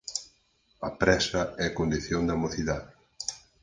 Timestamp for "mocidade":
2.43-2.89